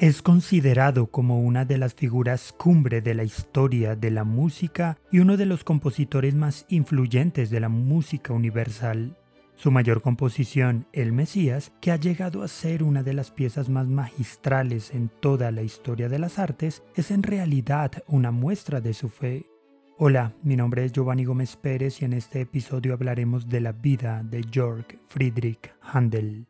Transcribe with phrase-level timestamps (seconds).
[0.00, 5.18] Es considerado como una de las figuras cumbre de la historia de la música y
[5.18, 9.18] uno de los compositores más influyentes de la música universal.
[9.56, 13.88] Su mayor composición, El Mesías, que ha llegado a ser una de las piezas más
[13.88, 19.10] magistrales en toda la historia de las artes, es en realidad una muestra de su
[19.10, 19.44] fe.
[19.98, 24.22] Hola, mi nombre es Giovanni Gómez Pérez y en este episodio hablaremos de la vida
[24.24, 26.49] de Georg Friedrich Handel.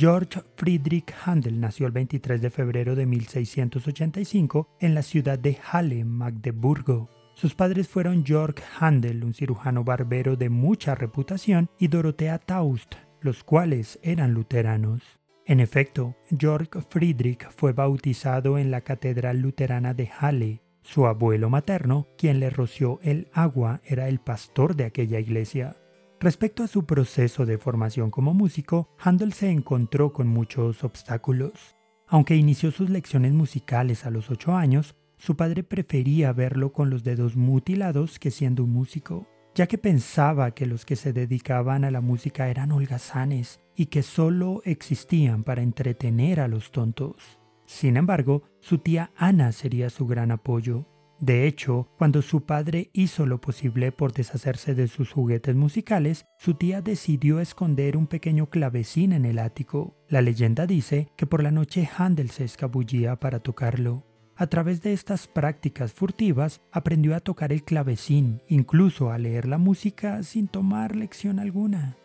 [0.00, 6.06] George Friedrich Handel nació el 23 de febrero de 1685 en la ciudad de Halle,
[6.06, 7.10] Magdeburgo.
[7.34, 13.44] Sus padres fueron Georg Handel, un cirujano barbero de mucha reputación, y Dorothea Taust, los
[13.44, 15.02] cuales eran luteranos.
[15.44, 20.62] En efecto, Georg Friedrich fue bautizado en la Catedral Luterana de Halle.
[20.80, 25.76] Su abuelo materno, quien le roció el agua, era el pastor de aquella iglesia.
[26.22, 31.76] Respecto a su proceso de formación como músico, Handel se encontró con muchos obstáculos.
[32.06, 37.04] Aunque inició sus lecciones musicales a los ocho años, su padre prefería verlo con los
[37.04, 41.90] dedos mutilados que siendo un músico, ya que pensaba que los que se dedicaban a
[41.90, 47.40] la música eran holgazanes y que solo existían para entretener a los tontos.
[47.64, 50.86] Sin embargo, su tía Ana sería su gran apoyo,
[51.20, 56.54] de hecho, cuando su padre hizo lo posible por deshacerse de sus juguetes musicales, su
[56.54, 59.94] tía decidió esconder un pequeño clavecín en el ático.
[60.08, 64.06] La leyenda dice que por la noche Handel se escabullía para tocarlo.
[64.34, 69.58] A través de estas prácticas furtivas aprendió a tocar el clavecín, incluso a leer la
[69.58, 71.98] música sin tomar lección alguna.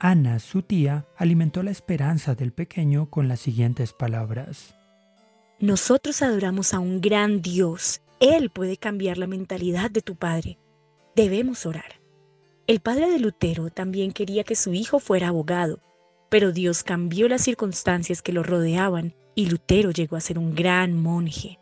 [0.00, 4.74] Ana, su tía, alimentó la esperanza del pequeño con las siguientes palabras.
[5.60, 10.58] Nosotros adoramos a un gran Dios él puede cambiar la mentalidad de tu padre.
[11.14, 12.00] Debemos orar.
[12.66, 15.80] El padre de Lutero también quería que su hijo fuera abogado,
[16.28, 21.00] pero Dios cambió las circunstancias que lo rodeaban y Lutero llegó a ser un gran
[21.00, 21.58] monje.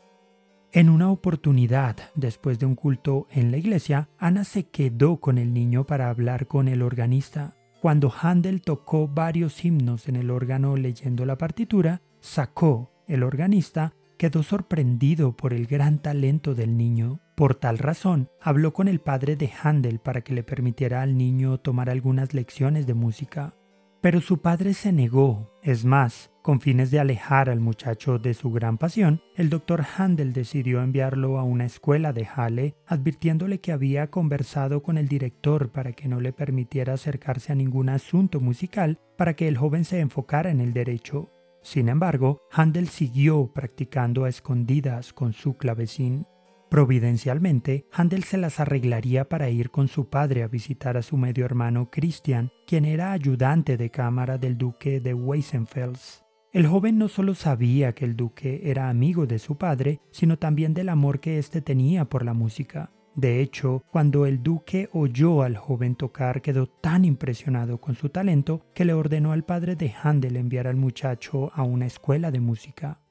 [0.72, 5.52] En una oportunidad, después de un culto en la iglesia, Ana se quedó con el
[5.52, 7.54] niño para hablar con el organista.
[7.80, 14.42] Cuando Handel tocó varios himnos en el órgano leyendo la partitura, sacó el organista quedó
[14.42, 17.20] sorprendido por el gran talento del niño.
[17.34, 21.58] Por tal razón, habló con el padre de Handel para que le permitiera al niño
[21.58, 23.54] tomar algunas lecciones de música.
[24.00, 25.50] Pero su padre se negó.
[25.62, 30.34] Es más, con fines de alejar al muchacho de su gran pasión, el doctor Handel
[30.34, 35.92] decidió enviarlo a una escuela de Halle, advirtiéndole que había conversado con el director para
[35.92, 40.50] que no le permitiera acercarse a ningún asunto musical para que el joven se enfocara
[40.50, 41.30] en el derecho.
[41.64, 46.26] Sin embargo, Handel siguió practicando a escondidas con su clavecín.
[46.68, 51.46] Providencialmente, Handel se las arreglaría para ir con su padre a visitar a su medio
[51.46, 56.22] hermano Christian, quien era ayudante de cámara del duque de Weissenfels.
[56.52, 60.74] El joven no solo sabía que el duque era amigo de su padre, sino también
[60.74, 62.90] del amor que éste tenía por la música.
[63.14, 68.66] De hecho, cuando el duque oyó al joven tocar, quedó tan impresionado con su talento
[68.74, 73.03] que le ordenó al padre de Handel enviar al muchacho a una escuela de música.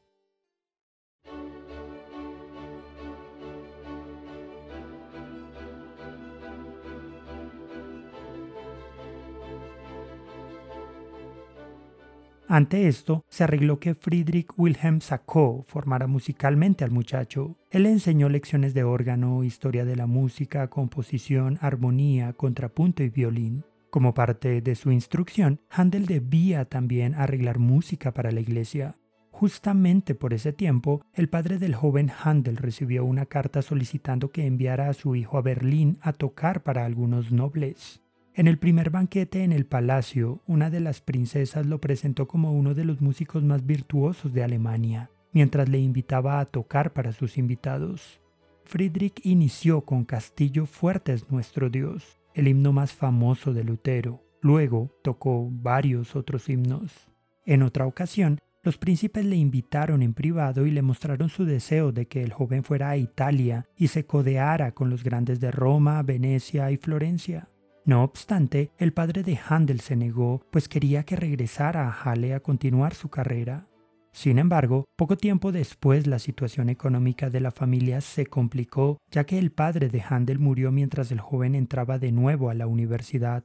[12.54, 17.58] Ante esto, se arregló que Friedrich Wilhelm Sacco formara musicalmente al muchacho.
[17.72, 23.66] Él le enseñó lecciones de órgano, historia de la música, composición, armonía, contrapunto y violín.
[23.90, 28.98] Como parte de su instrucción, Handel debía también arreglar música para la iglesia.
[29.32, 34.90] Justamente por ese tiempo, el padre del joven Handel recibió una carta solicitando que enviara
[34.90, 38.03] a su hijo a Berlín a tocar para algunos nobles.
[38.36, 42.74] En el primer banquete en el palacio, una de las princesas lo presentó como uno
[42.74, 48.22] de los músicos más virtuosos de Alemania, mientras le invitaba a tocar para sus invitados.
[48.66, 54.24] Friedrich inició con Castillo Fuerte es nuestro Dios, el himno más famoso de Lutero.
[54.42, 56.92] Luego tocó varios otros himnos.
[57.46, 62.08] En otra ocasión, los príncipes le invitaron en privado y le mostraron su deseo de
[62.08, 66.72] que el joven fuera a Italia y se codeara con los grandes de Roma, Venecia
[66.72, 67.50] y Florencia.
[67.86, 72.40] No obstante, el padre de Handel se negó, pues quería que regresara a Halle a
[72.40, 73.68] continuar su carrera.
[74.14, 79.38] Sin embargo, poco tiempo después la situación económica de la familia se complicó, ya que
[79.38, 83.44] el padre de Handel murió mientras el joven entraba de nuevo a la universidad.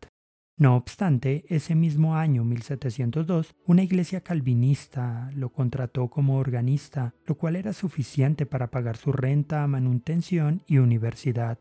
[0.56, 7.56] No obstante, ese mismo año 1702, una iglesia calvinista lo contrató como organista, lo cual
[7.56, 11.58] era suficiente para pagar su renta, manutención y universidad.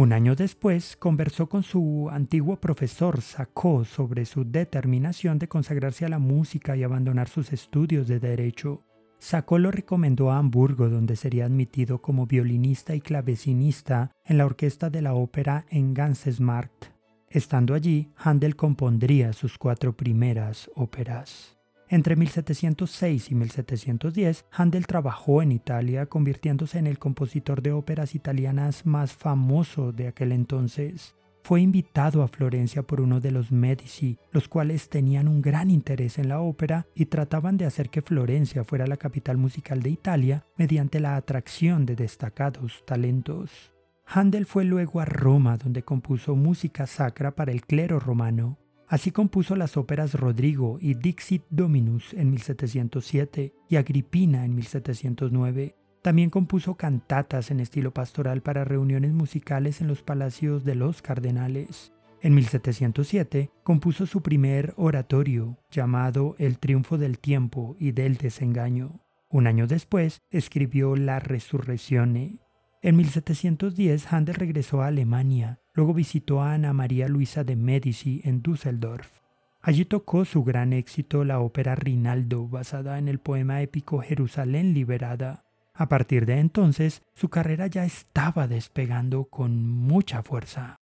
[0.00, 6.08] Un año después, conversó con su antiguo profesor Sacó sobre su determinación de consagrarse a
[6.08, 8.82] la música y abandonar sus estudios de derecho.
[9.18, 14.88] Sacó lo recomendó a Hamburgo, donde sería admitido como violinista y clavecinista en la orquesta
[14.88, 16.86] de la ópera en Gansesmarkt.
[17.28, 21.59] Estando allí, Handel compondría sus cuatro primeras óperas.
[21.92, 28.86] Entre 1706 y 1710, Handel trabajó en Italia, convirtiéndose en el compositor de óperas italianas
[28.86, 31.16] más famoso de aquel entonces.
[31.42, 36.20] Fue invitado a Florencia por uno de los Medici, los cuales tenían un gran interés
[36.20, 40.44] en la ópera y trataban de hacer que Florencia fuera la capital musical de Italia
[40.56, 43.72] mediante la atracción de destacados talentos.
[44.06, 48.58] Handel fue luego a Roma, donde compuso música sacra para el clero romano.
[48.90, 55.76] Así compuso las óperas Rodrigo y Dixit Dominus en 1707 y Agripina en 1709.
[56.02, 61.92] También compuso cantatas en estilo pastoral para reuniones musicales en los palacios de los cardenales.
[62.20, 68.98] En 1707 compuso su primer oratorio, llamado El triunfo del tiempo y del desengaño.
[69.28, 72.40] Un año después escribió La Resurrección.
[72.82, 78.40] En 1710 Handel regresó a Alemania, luego visitó a Ana María Luisa de Medici en
[78.40, 79.20] Düsseldorf.
[79.60, 85.44] Allí tocó su gran éxito la ópera Rinaldo, basada en el poema épico Jerusalén liberada.
[85.74, 90.79] A partir de entonces, su carrera ya estaba despegando con mucha fuerza.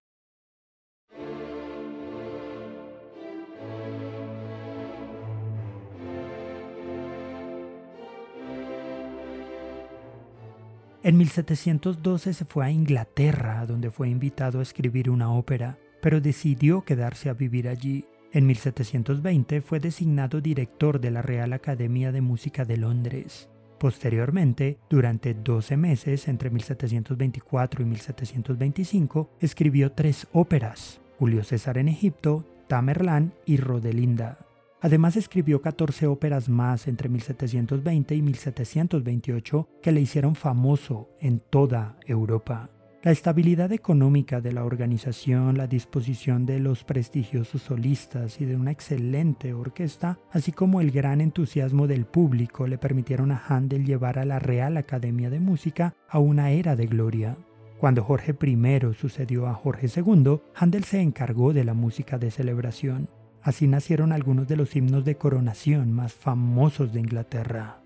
[11.03, 16.83] En 1712 se fue a Inglaterra, donde fue invitado a escribir una ópera, pero decidió
[16.83, 18.05] quedarse a vivir allí.
[18.33, 23.47] En 1720 fue designado director de la Real Academia de Música de Londres.
[23.79, 32.43] Posteriormente, durante 12 meses, entre 1724 y 1725, escribió tres óperas, Julio César en Egipto,
[32.67, 34.46] Tamerlán y Rodelinda.
[34.81, 41.97] Además escribió 14 óperas más entre 1720 y 1728 que le hicieron famoso en toda
[42.05, 42.69] Europa.
[43.03, 48.71] La estabilidad económica de la organización, la disposición de los prestigiosos solistas y de una
[48.71, 54.25] excelente orquesta, así como el gran entusiasmo del público le permitieron a Handel llevar a
[54.25, 57.37] la Real Academia de Música a una era de gloria.
[57.79, 63.07] Cuando Jorge I sucedió a Jorge II, Handel se encargó de la música de celebración.
[63.47, 67.79] Así nacieron algunos de los himnos de coronación más famosos de Inglaterra.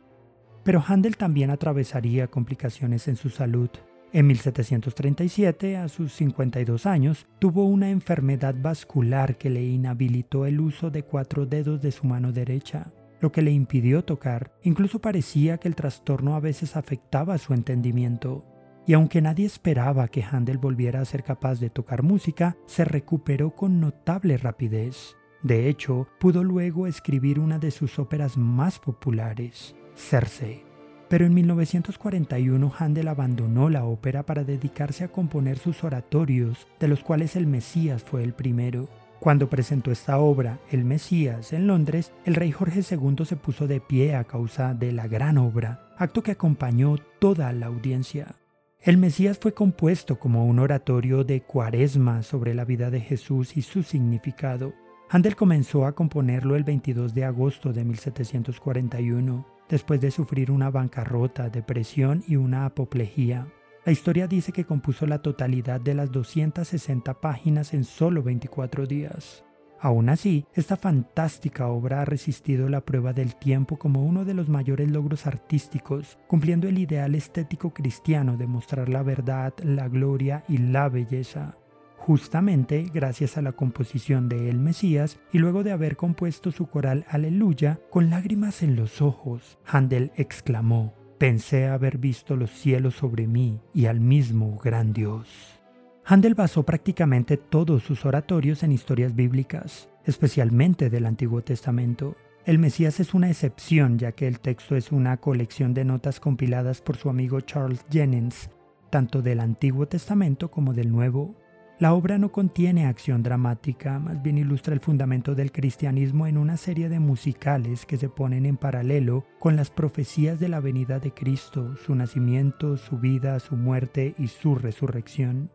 [0.63, 3.69] Pero Handel también atravesaría complicaciones en su salud.
[4.11, 10.89] En 1737, a sus 52 años, tuvo una enfermedad vascular que le inhabilitó el uso
[10.89, 14.51] de cuatro dedos de su mano derecha, lo que le impidió tocar.
[14.63, 18.43] Incluso parecía que el trastorno a veces afectaba su entendimiento.
[18.87, 23.51] Y aunque nadie esperaba que Handel volviera a ser capaz de tocar música, se recuperó
[23.55, 25.17] con notable rapidez.
[25.43, 30.63] De hecho, pudo luego escribir una de sus óperas más populares, Circe.
[31.09, 37.03] Pero en 1941 Handel abandonó la ópera para dedicarse a componer sus oratorios, de los
[37.03, 38.87] cuales El Mesías fue el primero.
[39.19, 43.81] Cuando presentó esta obra, El Mesías, en Londres, el rey Jorge II se puso de
[43.81, 48.35] pie a causa de la gran obra, acto que acompañó toda la audiencia.
[48.79, 53.61] El Mesías fue compuesto como un oratorio de cuaresma sobre la vida de Jesús y
[53.61, 54.73] su significado,
[55.13, 61.49] Handel comenzó a componerlo el 22 de agosto de 1741, después de sufrir una bancarrota,
[61.49, 63.45] depresión y una apoplejía.
[63.85, 69.43] La historia dice que compuso la totalidad de las 260 páginas en solo 24 días.
[69.81, 74.47] Aún así, esta fantástica obra ha resistido la prueba del tiempo como uno de los
[74.47, 80.57] mayores logros artísticos, cumpliendo el ideal estético cristiano de mostrar la verdad, la gloria y
[80.57, 81.57] la belleza
[82.01, 87.05] justamente gracias a la composición de El Mesías y luego de haber compuesto su coral
[87.07, 93.59] Aleluya con lágrimas en los ojos, Handel exclamó, pensé haber visto los cielos sobre mí
[93.71, 95.61] y al mismo gran Dios.
[96.03, 102.15] Handel basó prácticamente todos sus oratorios en historias bíblicas, especialmente del Antiguo Testamento.
[102.45, 106.81] El Mesías es una excepción ya que el texto es una colección de notas compiladas
[106.81, 108.49] por su amigo Charles Jennings,
[108.89, 111.35] tanto del Antiguo Testamento como del Nuevo
[111.81, 116.55] La obra no contiene acción dramática, más bien ilustra el fundamento del cristianismo en una
[116.55, 121.11] serie de musicales que se ponen en paralelo con las profecías de la venida de
[121.11, 125.49] Cristo, su nacimiento, su vida, su muerte y su resurrección.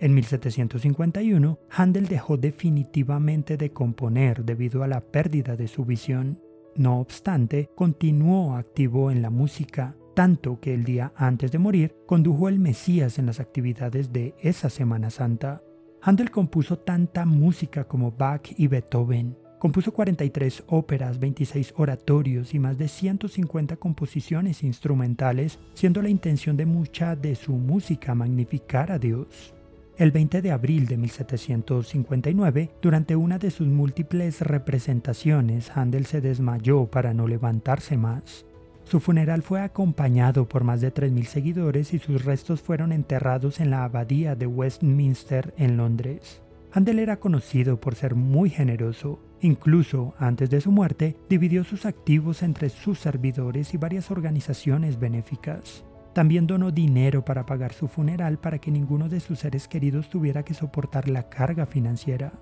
[0.00, 6.40] En 1751, Handel dejó definitivamente de componer debido a la pérdida de su visión.
[6.74, 12.48] No obstante, continuó activo en la música, tanto que el día antes de morir condujo
[12.48, 15.62] el Mesías en las actividades de esa Semana Santa.
[16.00, 19.36] Handel compuso tanta música como Bach y Beethoven.
[19.58, 26.66] Compuso 43 óperas, 26 oratorios y más de 150 composiciones instrumentales, siendo la intención de
[26.66, 29.54] mucha de su música magnificar a Dios.
[29.96, 36.86] El 20 de abril de 1759, durante una de sus múltiples representaciones, Handel se desmayó
[36.86, 38.44] para no levantarse más.
[38.84, 43.70] Su funeral fue acompañado por más de 3.000 seguidores y sus restos fueron enterrados en
[43.70, 46.42] la abadía de Westminster en Londres.
[46.72, 49.20] Handel era conocido por ser muy generoso.
[49.40, 55.84] Incluso antes de su muerte, dividió sus activos entre sus servidores y varias organizaciones benéficas.
[56.14, 60.44] También donó dinero para pagar su funeral para que ninguno de sus seres queridos tuviera
[60.44, 62.32] que soportar la carga financiera.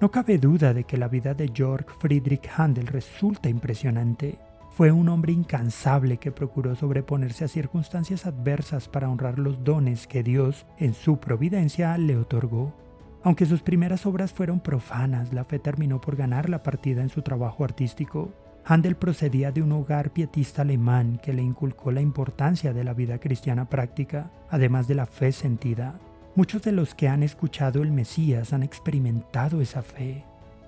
[0.00, 4.38] No cabe duda de que la vida de Georg Friedrich Handel resulta impresionante.
[4.74, 10.24] Fue un hombre incansable que procuró sobreponerse a circunstancias adversas para honrar los dones que
[10.24, 12.74] Dios, en su providencia, le otorgó.
[13.22, 17.22] Aunque sus primeras obras fueron profanas, la fe terminó por ganar la partida en su
[17.22, 18.32] trabajo artístico.
[18.64, 23.20] Handel procedía de un hogar pietista alemán que le inculcó la importancia de la vida
[23.20, 26.00] cristiana práctica, además de la fe sentida.
[26.34, 30.24] Muchos de los que han escuchado el Mesías han experimentado esa fe.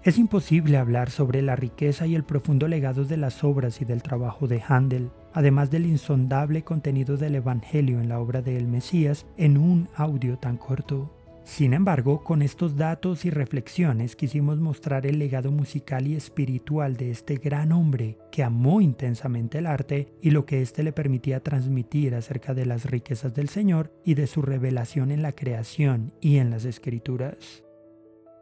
[0.07, 4.05] Es imposible hablar sobre la riqueza y el profundo legado de las obras y del
[4.05, 9.27] trabajo de Handel, además del insondable contenido del Evangelio en la obra de El Mesías,
[9.37, 11.13] en un audio tan corto.
[11.43, 17.11] Sin embargo, con estos datos y reflexiones quisimos mostrar el legado musical y espiritual de
[17.11, 22.15] este gran hombre que amó intensamente el arte y lo que éste le permitía transmitir
[22.15, 26.51] acerca de las riquezas del Señor y de su revelación en la creación y en
[26.51, 27.66] las escrituras.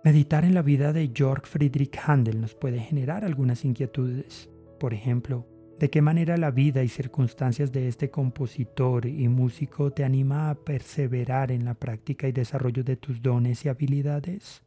[0.05, 4.51] Meditar en la vida de Georg Friedrich Handel nos puede generar algunas inquietudes.
[4.79, 5.47] Por ejemplo,
[5.79, 10.57] ¿de qué manera la vida y circunstancias de este compositor y músico te anima a
[10.57, 14.63] perseverar en la práctica y desarrollo de tus dones y habilidades?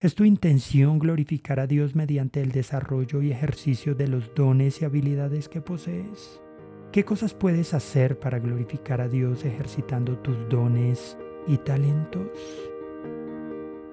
[0.00, 4.86] ¿Es tu intención glorificar a Dios mediante el desarrollo y ejercicio de los dones y
[4.86, 6.40] habilidades que posees?
[6.92, 12.30] ¿Qué cosas puedes hacer para glorificar a Dios ejercitando tus dones y talentos?